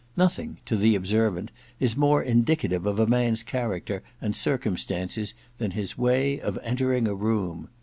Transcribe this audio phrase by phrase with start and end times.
[0.17, 5.95] Nothing, to the observant, is more indicative of a man's character and circumstances than his
[5.95, 7.67] way of entering a room.